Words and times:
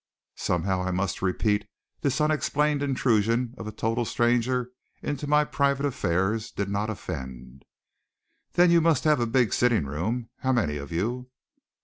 Somehow, 0.37 0.81
I 0.81 0.89
must 0.89 1.21
repeat, 1.21 1.67
this 2.01 2.19
unexplained 2.19 2.81
intrusion 2.81 3.53
of 3.55 3.67
a 3.67 3.71
total 3.71 4.03
stranger 4.03 4.71
into 5.03 5.27
my 5.27 5.45
private 5.45 5.85
affairs 5.85 6.49
did 6.49 6.69
not 6.69 6.89
offend. 6.89 7.65
"Then 8.53 8.71
you 8.71 8.81
must 8.81 9.03
have 9.03 9.19
a 9.19 9.27
big 9.27 9.53
sitting 9.53 9.85
room. 9.85 10.29
How 10.39 10.53
many 10.53 10.77
of 10.77 10.91
you?" 10.91 11.29